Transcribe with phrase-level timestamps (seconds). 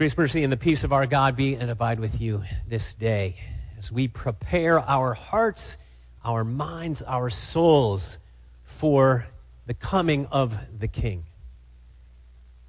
[0.00, 3.36] Grace, mercy, and the peace of our God be and abide with you this day
[3.76, 5.76] as we prepare our hearts,
[6.24, 8.18] our minds, our souls
[8.62, 9.26] for
[9.66, 11.26] the coming of the King.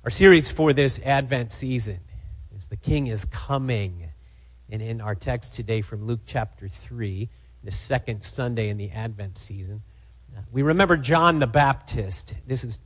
[0.04, 2.02] Our series for this Advent season
[2.54, 4.10] is The King is Coming.
[4.70, 7.30] And in our text today from Luke chapter 3,
[7.64, 9.84] the second Sunday in the Advent season,
[10.36, 12.36] uh, we remember John the Baptist.
[12.46, 12.82] This is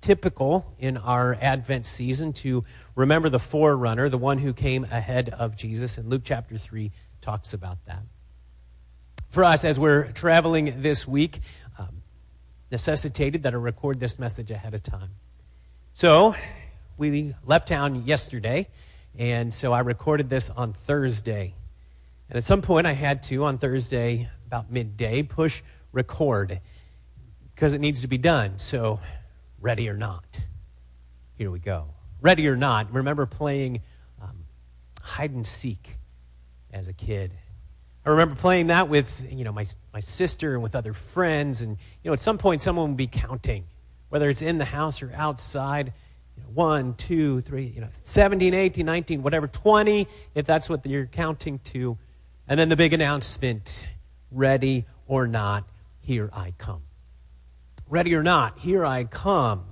[0.00, 5.56] typical in our Advent season to remember the forerunner, the one who came ahead of
[5.56, 5.98] Jesus.
[5.98, 6.90] And Luke chapter 3
[7.20, 8.02] talks about that.
[9.30, 11.40] For us, as we're traveling this week,
[11.78, 12.02] um,
[12.70, 15.10] necessitated that I record this message ahead of time.
[15.92, 16.34] So
[16.96, 18.68] we left town yesterday,
[19.18, 21.54] and so I recorded this on Thursday.
[22.30, 25.62] And at some point, I had to, on Thursday, about midday, push
[25.92, 26.60] record
[27.54, 28.58] because it needs to be done.
[28.58, 29.00] So
[29.60, 30.40] Ready or Not.
[31.34, 31.88] Here we go.
[32.20, 32.92] Ready or Not.
[32.92, 33.82] Remember playing
[34.22, 34.44] um,
[35.02, 35.96] hide and seek
[36.72, 37.32] as a kid.
[38.06, 41.76] I remember playing that with you know my my sister and with other friends, and
[42.02, 43.64] you know at some point someone would be counting,
[44.08, 45.92] whether it's in the house or outside.
[46.36, 50.86] You know, one, two, three, you know, 17, 18, 19, whatever, 20, if that's what
[50.86, 51.98] you're counting to.
[52.46, 53.84] And then the big announcement
[54.30, 55.64] ready or not,
[56.00, 56.82] here I come.
[57.88, 59.64] Ready or not, here I come.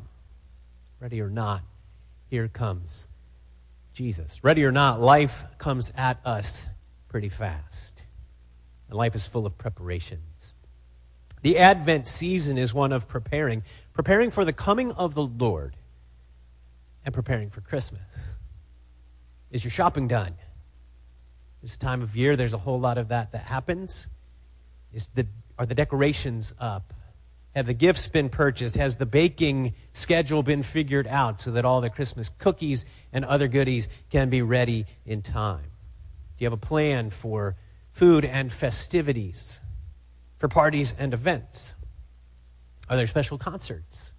[1.00, 1.62] Ready or not,
[2.28, 3.09] here comes
[3.92, 4.42] Jesus.
[4.42, 6.67] Ready or not, life comes at us
[7.09, 8.05] pretty fast.
[8.89, 10.55] And life is full of preparations.
[11.42, 15.77] The Advent season is one of preparing, preparing for the coming of the Lord
[17.05, 18.39] and preparing for Christmas.
[19.50, 20.34] Is your shopping done?
[21.62, 24.09] This time of year, there's a whole lot of that that happens.
[24.92, 25.27] Is the,
[25.59, 26.92] are the decorations up?
[27.56, 28.76] Have the gifts been purchased?
[28.76, 33.48] Has the baking schedule been figured out so that all the Christmas cookies and other
[33.48, 35.64] goodies can be ready in time?
[36.36, 37.56] Do you have a plan for
[37.92, 39.62] food and festivities,
[40.36, 41.76] for parties and events?
[42.91, 44.12] Are there special concerts?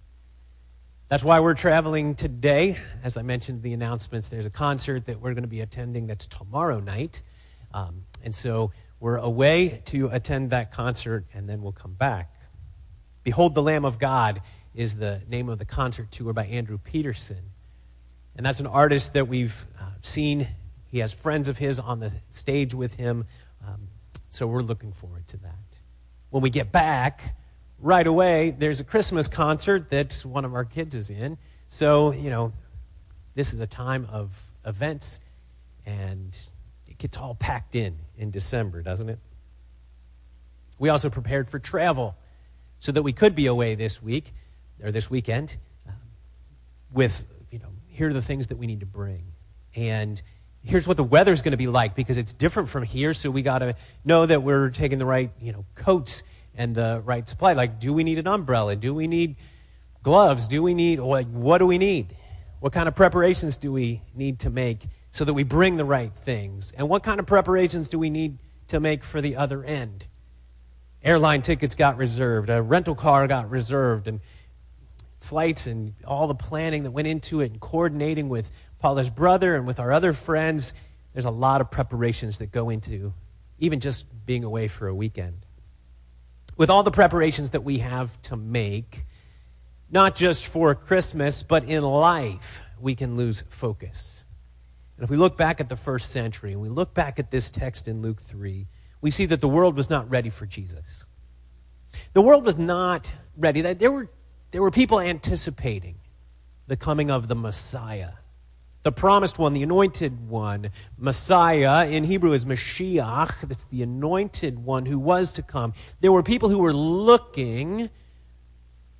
[1.08, 2.76] That's why we're traveling today.
[3.04, 6.26] As I mentioned the announcements, there's a concert that we're going to be attending that's
[6.26, 7.22] tomorrow night.
[7.72, 12.32] Um, and so we're away to attend that concert, and then we'll come back.
[13.24, 14.42] Behold the Lamb of God
[14.74, 17.50] is the name of the concert tour by Andrew Peterson.
[18.36, 20.46] And that's an artist that we've uh, seen.
[20.86, 23.26] He has friends of his on the stage with him.
[23.66, 23.88] Um,
[24.30, 25.80] so we're looking forward to that.
[26.30, 27.36] When we get back,
[27.78, 31.38] right away, there's a Christmas concert that one of our kids is in.
[31.68, 32.52] So, you know,
[33.34, 35.20] this is a time of events,
[35.86, 36.36] and
[36.86, 39.18] it gets all packed in in December, doesn't it?
[40.78, 42.16] We also prepared for travel
[42.78, 44.32] so that we could be away this week
[44.82, 45.56] or this weekend
[45.86, 45.94] um,
[46.92, 49.32] with, you know, here are the things that we need to bring.
[49.74, 50.20] And
[50.62, 53.12] here's what the weather's going to be like because it's different from here.
[53.12, 53.74] So we got to
[54.04, 56.22] know that we're taking the right, you know, coats
[56.54, 57.52] and the right supply.
[57.52, 58.76] Like, do we need an umbrella?
[58.76, 59.36] Do we need
[60.02, 60.48] gloves?
[60.48, 62.14] Do we need, what, what do we need?
[62.60, 66.12] What kind of preparations do we need to make so that we bring the right
[66.12, 66.72] things?
[66.72, 70.06] And what kind of preparations do we need to make for the other end?
[71.02, 74.20] Airline tickets got reserved, a rental car got reserved, and
[75.20, 79.66] flights and all the planning that went into it, and coordinating with Paula's brother and
[79.66, 80.74] with our other friends.
[81.12, 83.12] There's a lot of preparations that go into
[83.58, 85.44] even just being away for a weekend.
[86.56, 89.04] With all the preparations that we have to make,
[89.90, 94.24] not just for Christmas, but in life, we can lose focus.
[94.96, 97.50] And if we look back at the first century and we look back at this
[97.50, 98.66] text in Luke 3,
[99.00, 101.06] we see that the world was not ready for Jesus.
[102.12, 103.60] The world was not ready.
[103.60, 104.08] There were,
[104.50, 105.96] there were people anticipating
[106.66, 108.12] the coming of the Messiah,
[108.82, 110.70] the promised one, the anointed one.
[110.96, 113.40] Messiah in Hebrew is Mashiach.
[113.42, 115.74] That's the anointed one who was to come.
[116.00, 117.90] There were people who were looking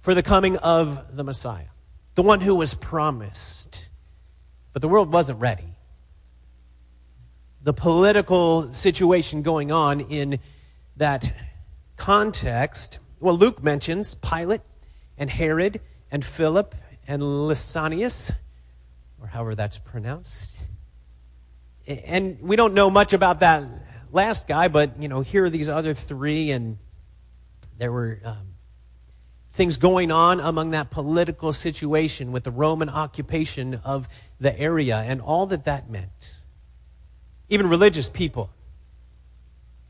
[0.01, 1.69] for the coming of the Messiah,
[2.15, 3.91] the one who was promised.
[4.73, 5.78] But the world wasn't ready
[7.69, 10.39] the political situation going on in
[10.97, 11.35] that
[11.99, 14.63] context, well, Luke mentions Pilate
[15.19, 16.75] and Herod and Philip
[17.07, 18.33] and Lysanias,
[19.21, 20.67] or however that's pronounced.
[21.87, 23.65] And we don't know much about that
[24.13, 26.79] last guy, but, you know, here are these other three, and
[27.77, 28.55] there were um,
[29.53, 34.09] things going on among that political situation with the Roman occupation of
[34.41, 36.38] the area and all that that meant.
[37.49, 38.51] Even religious people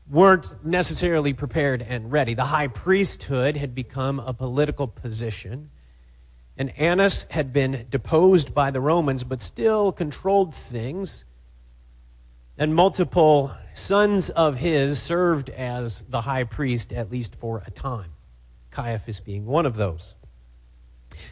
[0.09, 2.33] weren't necessarily prepared and ready.
[2.33, 5.69] The high priesthood had become a political position.
[6.57, 11.25] And Annas had been deposed by the Romans, but still controlled things.
[12.57, 18.13] And multiple sons of his served as the high priest, at least for a time.
[18.71, 20.15] Caiaphas being one of those.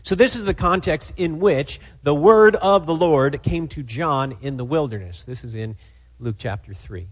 [0.03, 4.38] So, this is the context in which the word of the Lord came to John
[4.41, 5.24] in the wilderness.
[5.24, 5.75] This is in
[6.19, 7.08] Luke chapter 3.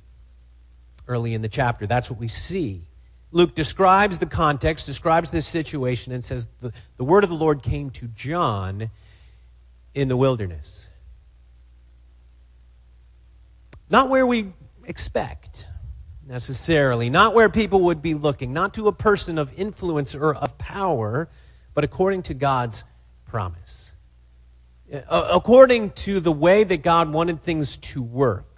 [1.08, 2.88] Early in the chapter, that's what we see.
[3.32, 7.62] Luke describes the context, describes this situation, and says the, the word of the Lord
[7.62, 8.90] came to John
[9.94, 10.90] in the wilderness.
[13.90, 14.54] Not where we
[14.86, 15.70] expect
[16.28, 20.58] necessarily, not where people would be looking, not to a person of influence or of
[20.58, 21.30] power
[21.76, 22.84] but according to God's
[23.26, 23.94] promise.
[25.10, 28.55] According to the way that God wanted things to work.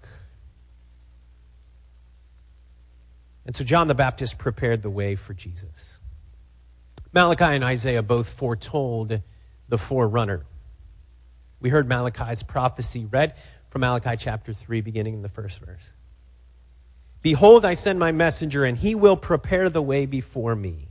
[3.48, 6.02] And so John the Baptist prepared the way for Jesus.
[7.14, 9.22] Malachi and Isaiah both foretold
[9.70, 10.46] the forerunner.
[11.62, 13.36] We heard Malachi's prophecy read
[13.70, 15.94] from Malachi chapter 3, beginning in the first verse.
[17.22, 20.90] Behold, I send my messenger, and he will prepare the way before me.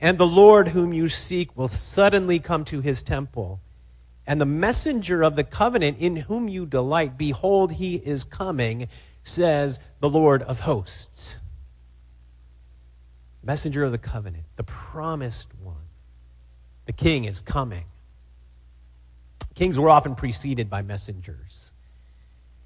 [0.00, 3.60] And the Lord whom you seek will suddenly come to his temple.
[4.26, 8.88] And the messenger of the covenant in whom you delight, behold, he is coming,
[9.22, 11.38] says the Lord of hosts.
[13.42, 15.76] Messenger of the covenant, the promised one.
[16.86, 17.84] The king is coming.
[19.54, 21.72] Kings were often preceded by messengers.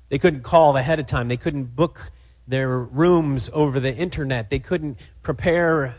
[0.08, 2.10] They couldn't call ahead of time, they couldn't book
[2.46, 5.96] their rooms over the internet, they couldn't prepare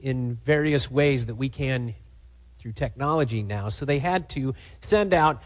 [0.00, 1.94] in various ways that we can
[2.58, 3.68] through technology now.
[3.68, 5.42] So they had to send out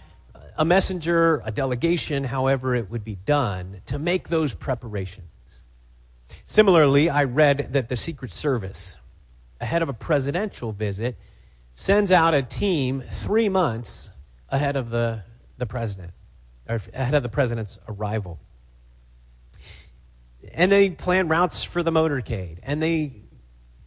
[0.56, 5.29] a messenger, a delegation, however it would be done, to make those preparations.
[6.50, 8.98] Similarly, I read that the Secret Service,
[9.60, 11.16] ahead of a presidential visit,
[11.74, 14.10] sends out a team three months
[14.48, 15.22] ahead of the,
[15.58, 16.10] the president,
[16.68, 18.40] or ahead of the president's arrival.
[20.52, 23.12] And they plan routes for the motorcade, and they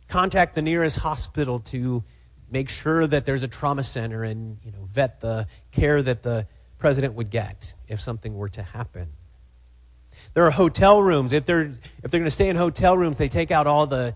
[0.07, 2.06] contact the nearest hospital to
[2.50, 6.48] make sure that there's a trauma center and you know, vet the care that the
[6.77, 9.09] president would get if something were to happen.
[10.33, 11.31] There are hotel rooms.
[11.31, 14.15] If they're, if they're going to stay in hotel rooms, they take out all the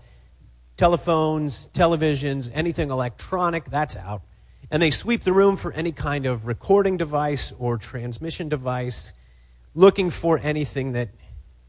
[0.76, 4.22] telephones, televisions, anything electronic, that's out.
[4.70, 9.12] And they sweep the room for any kind of recording device or transmission device,
[9.74, 11.10] looking for anything that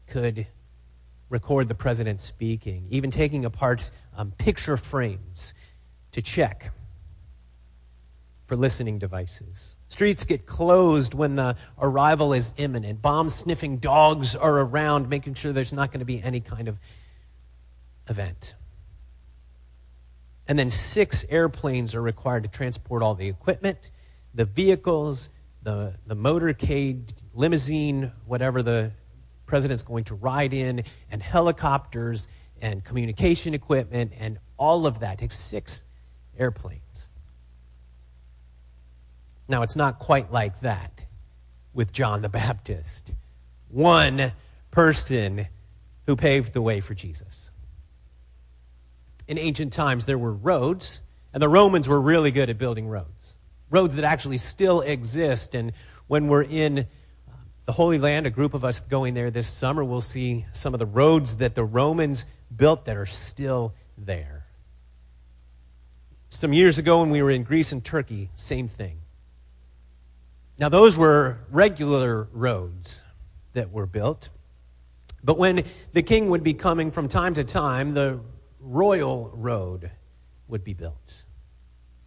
[0.06, 0.46] could
[1.28, 5.54] record the president speaking, even taking apart um, picture frames
[6.10, 6.72] to check
[8.50, 9.76] for listening devices.
[9.86, 13.00] Streets get closed when the arrival is imminent.
[13.00, 16.80] Bomb sniffing dogs are around, making sure there's not going to be any kind of
[18.08, 18.56] event.
[20.48, 23.92] And then six airplanes are required to transport all the equipment,
[24.34, 25.30] the vehicles,
[25.62, 28.90] the, the motorcade, limousine, whatever the
[29.46, 32.26] president's going to ride in, and helicopters
[32.60, 35.12] and communication equipment and all of that.
[35.12, 35.84] It takes six
[36.36, 37.09] airplanes.
[39.50, 41.06] Now, it's not quite like that
[41.74, 43.16] with John the Baptist.
[43.68, 44.30] One
[44.70, 45.48] person
[46.06, 47.50] who paved the way for Jesus.
[49.26, 51.00] In ancient times, there were roads,
[51.34, 53.38] and the Romans were really good at building roads.
[53.70, 55.56] Roads that actually still exist.
[55.56, 55.72] And
[56.06, 56.84] when we're in uh,
[57.64, 60.78] the Holy Land, a group of us going there this summer, we'll see some of
[60.78, 64.46] the roads that the Romans built that are still there.
[66.28, 68.99] Some years ago, when we were in Greece and Turkey, same thing.
[70.60, 73.02] Now, those were regular roads
[73.54, 74.28] that were built.
[75.24, 75.64] But when
[75.94, 78.20] the king would be coming from time to time, the
[78.60, 79.90] royal road
[80.48, 81.24] would be built.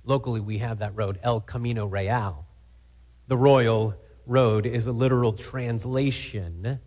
[0.03, 2.45] Locally, we have that road, El Camino Real,
[3.25, 3.95] the royal
[4.27, 6.79] road is a literal translation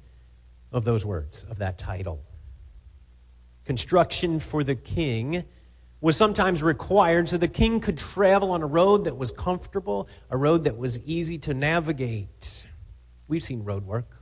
[0.71, 2.23] of those words, of that title.
[3.65, 5.45] Construction for the king
[6.07, 10.37] was sometimes required so the king could travel on a road that was comfortable, a
[10.37, 12.65] road that was easy to navigate.
[13.27, 14.17] We've seen road work.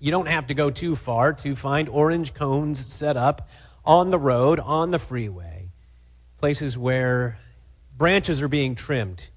[0.00, 3.48] You don't have to go too far to find orange cones set up
[3.86, 5.70] on the road, on the freeway,
[6.36, 7.38] places where
[7.96, 9.30] branches are being trimmed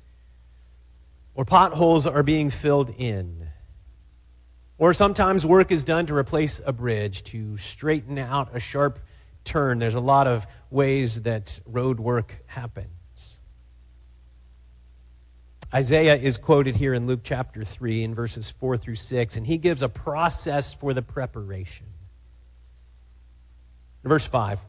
[1.36, 3.48] or potholes are being filled in.
[4.78, 9.00] Or sometimes work is done to replace a bridge, to straighten out a sharp
[9.50, 9.80] turn.
[9.80, 13.42] There's a lot of ways that road work happens.
[15.74, 19.58] Isaiah is quoted here in Luke chapter 3 in verses 4 through 6, and he
[19.58, 21.86] gives a process for the preparation.
[24.04, 24.66] In Verse 5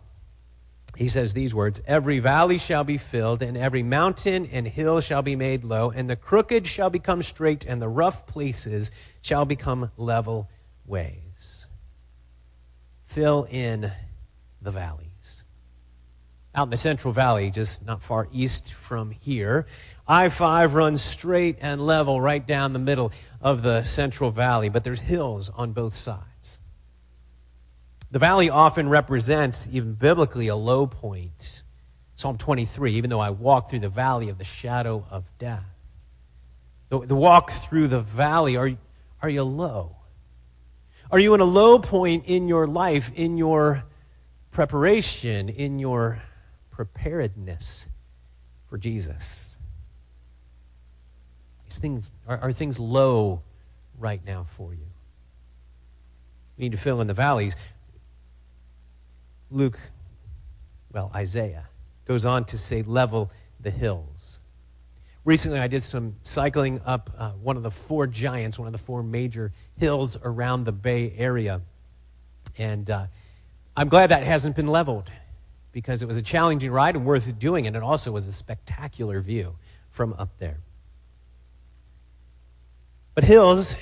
[0.97, 5.23] he says these words Every valley shall be filled, and every mountain and hill shall
[5.23, 8.91] be made low, and the crooked shall become straight, and the rough places
[9.23, 10.51] shall become level
[10.85, 11.67] ways.
[13.05, 13.93] Fill in
[14.63, 15.45] the valleys.
[16.55, 19.67] Out in the Central Valley, just not far east from here,
[20.07, 24.83] I 5 runs straight and level right down the middle of the Central Valley, but
[24.83, 26.59] there's hills on both sides.
[28.11, 31.63] The valley often represents, even biblically, a low point.
[32.17, 35.65] Psalm 23, even though I walk through the valley of the shadow of death.
[36.89, 38.73] The, the walk through the valley, are,
[39.23, 39.97] are you low?
[41.13, 43.85] Are you in a low point in your life, in your
[44.61, 46.21] preparation, in your
[46.71, 47.89] preparedness
[48.67, 49.59] for Jesus?
[51.65, 53.41] These things are, are things low
[53.99, 54.85] right now for you.
[56.59, 57.57] You need to fill in the valleys.
[59.51, 59.81] Luke,
[60.93, 61.67] well, Isaiah,
[62.05, 64.41] goes on to say, level the hills.
[65.25, 68.79] Recently, I did some cycling up uh, one of the four giants, one of the
[68.79, 71.63] four major hills around the Bay Area.
[72.59, 73.07] And uh,
[73.77, 75.11] I'm glad that hasn't been leveled
[75.73, 79.21] because it was a challenging ride and worth doing, and it also was a spectacular
[79.21, 79.57] view
[79.91, 80.59] from up there.
[83.15, 83.77] But hills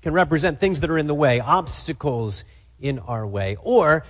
[0.00, 2.44] can represent things that are in the way, obstacles
[2.80, 4.04] in our way, or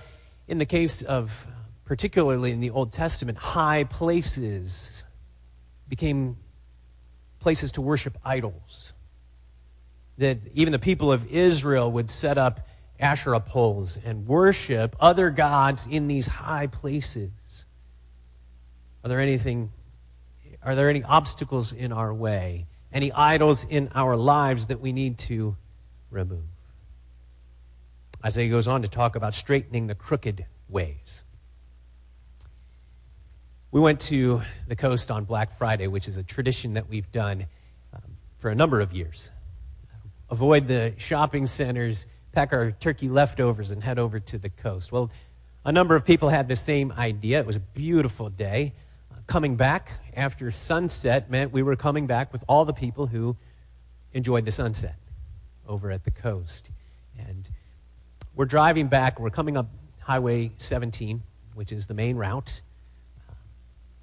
[0.47, 1.47] in the case of,
[1.85, 5.05] particularly in the Old Testament, high places
[5.89, 6.37] became
[7.39, 8.93] places to worship idols.
[10.17, 12.67] That even the people of Israel would set up
[13.03, 17.65] Asherah poles and worship other gods in these high places.
[19.03, 19.71] Are there anything
[20.65, 22.67] are there any obstacles in our way?
[22.93, 25.57] Any idols in our lives that we need to
[26.09, 26.45] remove?
[28.25, 31.25] Isaiah goes on to talk about straightening the crooked ways.
[33.71, 37.47] We went to the coast on Black Friday, which is a tradition that we've done
[37.93, 38.01] um,
[38.37, 39.31] for a number of years.
[40.29, 44.91] Avoid the shopping centers, pack our turkey leftovers, and head over to the coast.
[44.91, 45.11] Well,
[45.63, 47.39] a number of people had the same idea.
[47.39, 48.73] It was a beautiful day.
[49.11, 53.37] Uh, coming back after sunset meant we were coming back with all the people who
[54.13, 54.95] enjoyed the sunset
[55.67, 56.71] over at the coast.
[57.17, 57.49] And
[58.35, 59.19] we're driving back.
[59.19, 61.21] We're coming up Highway 17,
[61.53, 62.61] which is the main route.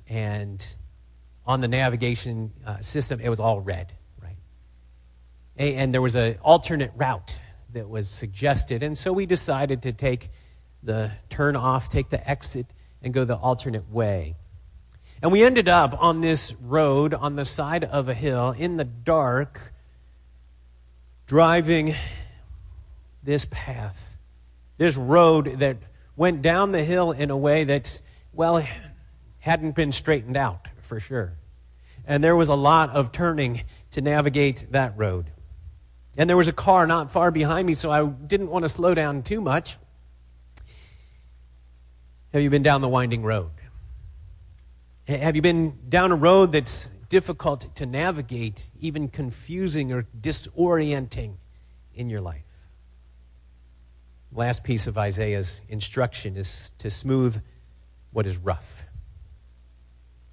[0.09, 0.65] And
[1.47, 4.37] on the navigation uh, system, it was all red, right?
[5.57, 7.39] And, and there was an alternate route
[7.73, 8.83] that was suggested.
[8.83, 10.31] And so we decided to take
[10.83, 12.67] the turn off, take the exit,
[13.03, 14.37] and go the alternate way.
[15.23, 18.85] And we ended up on this road on the side of a hill in the
[18.85, 19.73] dark,
[21.27, 21.95] driving
[23.23, 24.11] this path
[24.81, 25.77] this road that
[26.17, 28.67] went down the hill in a way that's, well,
[29.39, 31.35] hadn't been straightened out for sure.
[32.07, 35.27] And there was a lot of turning to navigate that road.
[36.17, 38.95] And there was a car not far behind me, so I didn't want to slow
[38.95, 39.76] down too much.
[42.33, 43.50] Have you been down the winding road?
[45.07, 51.35] Have you been down a road that's difficult to navigate, even confusing or disorienting
[51.95, 52.45] in your life?
[54.33, 57.40] last piece of Isaiah's instruction is to smooth
[58.12, 58.85] what is rough.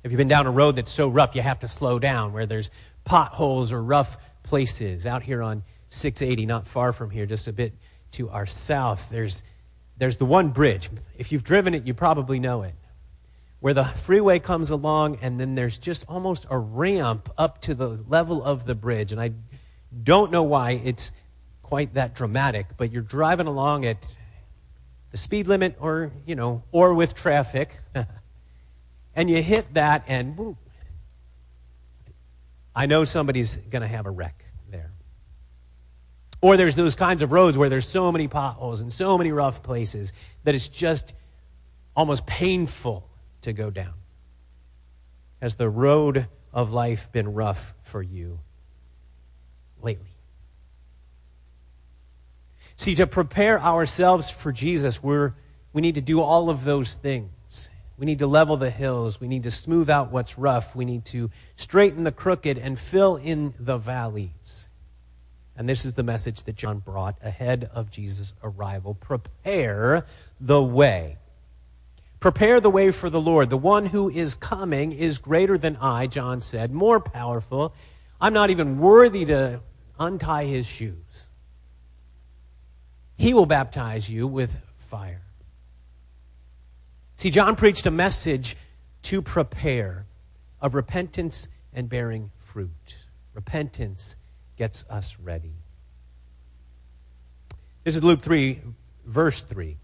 [0.04, 2.46] Have you been down a road that's so rough you have to slow down, where
[2.46, 2.70] there's
[3.04, 4.18] potholes or rough
[4.48, 5.06] places?
[5.06, 7.74] Out here on 680, not far from here, just a bit
[8.12, 9.44] to our south, there's,
[9.98, 10.90] there's the one bridge.
[11.18, 12.74] If you've driven it, you probably know it.
[13.60, 17.90] Where the freeway comes along, and then there's just almost a ramp up to the
[18.08, 19.12] level of the bridge.
[19.12, 19.32] And I
[20.04, 21.12] don't know why it's
[21.62, 24.16] quite that dramatic, but you're driving along at
[25.12, 27.78] the speed limit or, you know, or with traffic,
[29.16, 30.58] and you hit that and whoop,
[32.78, 34.92] I know somebody's going to have a wreck there.
[36.42, 39.64] Or there's those kinds of roads where there's so many potholes and so many rough
[39.64, 41.16] places that it's just
[41.96, 43.10] almost painful
[43.42, 43.96] to go down.
[45.42, 48.42] Has the road of life been rough for you
[49.82, 50.14] lately?
[52.76, 55.34] See, to prepare ourselves for Jesus, we're,
[55.74, 57.32] we need to do all of those things.
[57.98, 59.20] We need to level the hills.
[59.20, 60.76] We need to smooth out what's rough.
[60.76, 64.70] We need to straighten the crooked and fill in the valleys.
[65.56, 68.94] And this is the message that John brought ahead of Jesus' arrival.
[68.94, 70.06] Prepare
[70.40, 71.18] the way.
[72.20, 73.50] Prepare the way for the Lord.
[73.50, 77.74] The one who is coming is greater than I, John said, more powerful.
[78.22, 79.62] I'm not even worthy to
[80.00, 81.30] untie his shoes.
[83.18, 85.27] He will baptize you with fire.
[87.18, 88.56] See, John preached a message
[89.02, 90.06] to prepare
[90.62, 92.96] of repentance and bearing fruit.
[93.34, 94.18] Repentance
[94.56, 95.56] gets us ready.
[97.84, 98.62] This is Luke 3,
[99.04, 99.78] verse 3.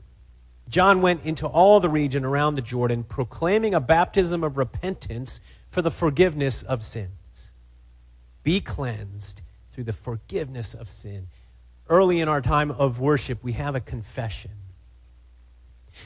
[0.70, 5.82] John went into all the region around the Jordan, proclaiming a baptism of repentance for
[5.82, 7.52] the forgiveness of sins.
[8.44, 11.30] Be cleansed through the forgiveness of sin.
[11.90, 14.52] Early in our time of worship, we have a confession.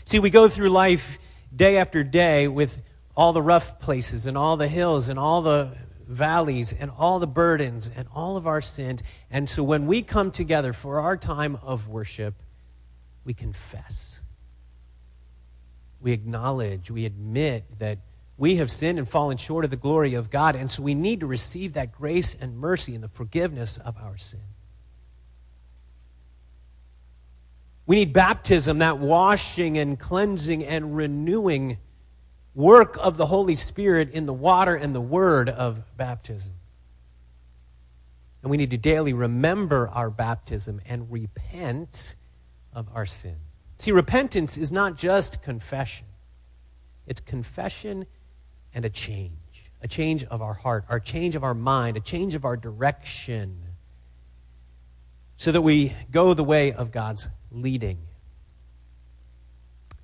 [0.03, 1.20] See, we go through life
[1.56, 2.84] day after day with
[3.15, 5.75] all the rough places and all the hills and all the
[6.08, 9.03] valleys and all the burdens and all of our sins.
[9.29, 12.36] And so when we come together for our time of worship,
[13.24, 14.22] we confess.
[16.00, 18.00] We acknowledge, we admit that
[18.38, 20.56] we have sinned and fallen short of the glory of God.
[20.56, 24.15] And so we need to receive that grace and mercy and the forgiveness of our
[24.15, 24.41] sin.
[27.88, 31.77] We need baptism, that washing and cleansing and renewing
[32.53, 36.53] work of the Holy Spirit in the water and the word of baptism.
[38.44, 42.15] And we need to daily remember our baptism and repent
[42.74, 43.38] of our sin.
[43.77, 46.06] See, repentance is not just confession,
[47.08, 48.06] it's confession
[48.74, 49.34] and a change
[49.82, 53.67] a change of our heart, our change of our mind, a change of our direction,
[55.38, 58.00] so that we go the way of God's leading.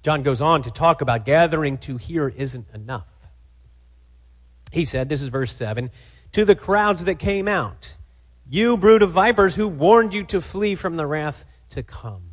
[0.03, 3.09] John goes on to talk about gathering to hear isn't enough.
[4.71, 5.91] He said, this is verse 7
[6.33, 7.97] to the crowds that came out,
[8.49, 12.23] you brood of vipers who warned you to flee from the wrath to come.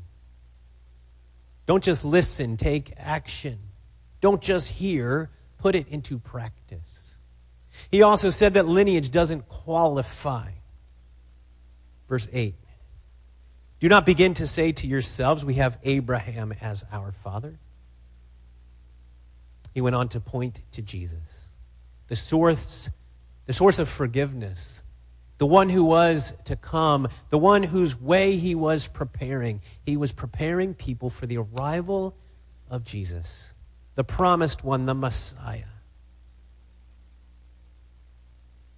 [1.67, 3.59] Don't just listen, take action.
[4.21, 7.19] Don't just hear, put it into practice.
[7.91, 10.51] He also said that lineage doesn't qualify.
[12.09, 12.55] Verse 8
[13.81, 17.59] do not begin to say to yourselves, We have Abraham as our father.
[19.73, 21.51] He went on to point to Jesus,
[22.09, 22.91] the source,
[23.47, 24.83] the source of forgiveness,
[25.39, 29.63] the one who was to come, the one whose way he was preparing.
[29.87, 32.15] He was preparing people for the arrival
[32.69, 33.55] of Jesus,
[33.95, 35.65] the promised one, the Messiah.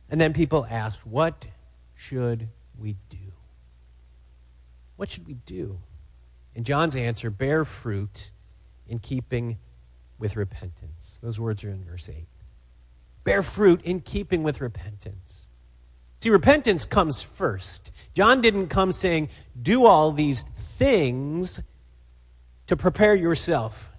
[0.08, 1.46] And then people asked, What
[1.96, 3.21] should we do?
[5.02, 5.80] What should we do?
[6.54, 8.30] And John's answer bear fruit
[8.86, 9.58] in keeping
[10.16, 11.18] with repentance.
[11.20, 12.28] Those words are in verse 8.
[13.24, 15.48] Bear fruit in keeping with repentance.
[16.20, 17.90] See, repentance comes first.
[18.14, 21.60] John didn't come saying, do all these things
[22.68, 23.90] to prepare yourself.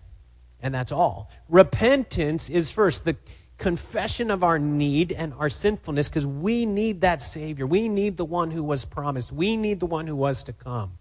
[0.62, 1.30] And that's all.
[1.50, 3.04] Repentance is first.
[3.04, 3.18] The
[3.58, 7.66] confession of our need and our sinfulness because we need that Savior.
[7.66, 9.32] We need the one who was promised.
[9.32, 10.94] We need the one who was to come.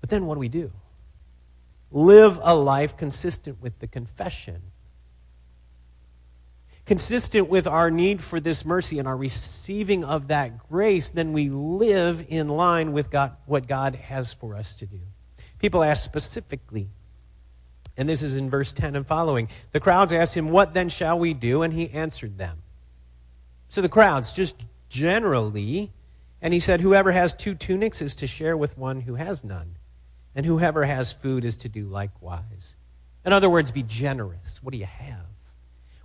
[0.00, 0.70] But then what do we do?
[1.90, 4.60] Live a life consistent with the confession.
[6.84, 11.48] Consistent with our need for this mercy and our receiving of that grace, then we
[11.48, 15.00] live in line with God, what God has for us to do.
[15.58, 16.90] People ask specifically,
[17.96, 19.48] and this is in verse 10 and following.
[19.72, 21.62] The crowds asked him, What then shall we do?
[21.62, 22.62] And he answered them.
[23.68, 24.56] So the crowds, just
[24.88, 25.92] generally,
[26.42, 29.76] and he said, Whoever has two tunics is to share with one who has none,
[30.34, 32.76] and whoever has food is to do likewise.
[33.24, 34.62] In other words, be generous.
[34.62, 35.26] What do you have?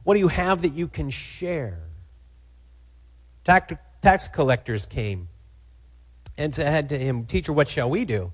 [0.04, 1.80] What do you have that you can share?
[3.44, 5.28] Tax collectors came
[6.38, 8.32] and said to him, Teacher, what shall we do?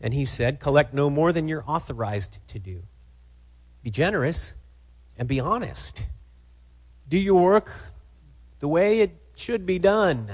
[0.00, 2.82] And he said, Collect no more than you're authorized to do.
[3.86, 4.56] Be generous
[5.16, 6.08] and be honest.
[7.08, 7.72] Do your work
[8.58, 10.28] the way it should be done.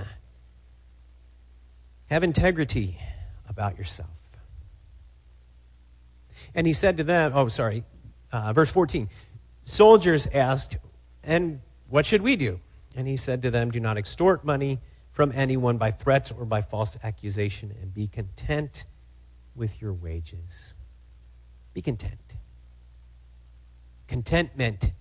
[2.06, 2.96] Have integrity
[3.46, 4.08] about yourself.
[6.54, 7.84] And he said to them, oh, sorry,
[8.32, 9.10] uh, verse 14.
[9.64, 10.78] Soldiers asked,
[11.22, 11.60] And
[11.90, 12.58] what should we do?
[12.96, 14.78] And he said to them, Do not extort money
[15.10, 18.86] from anyone by threats or by false accusation, and be content
[19.54, 20.72] with your wages.
[21.74, 22.21] Be content
[24.12, 24.92] contentment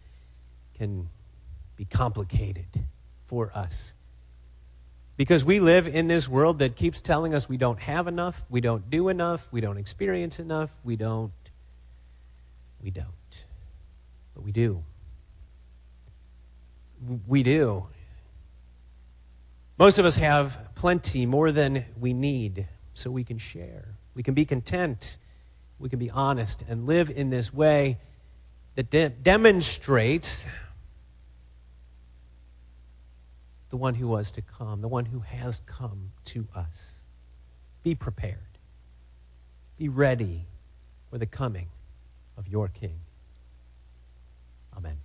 [0.74, 1.10] can
[1.76, 2.66] be complicated
[3.26, 3.94] for us.
[5.18, 8.62] Because we live in this world that keeps telling us we don't have enough, we
[8.62, 11.34] don't do enough, we don't experience enough, we don't.
[12.82, 13.46] We don't.
[14.34, 14.82] But we do.
[17.28, 17.88] We do.
[19.78, 23.90] Most of us have plenty, more than we need, so we can share.
[24.16, 25.18] We can be content.
[25.80, 27.98] We can be honest and live in this way
[28.76, 30.48] that de- demonstrates
[33.70, 37.04] the one who was to come, the one who has come to us.
[37.84, 38.38] Be prepared.
[39.78, 40.46] Be ready
[41.10, 41.68] for the coming
[42.38, 43.00] of your King.
[44.76, 44.98] Amen.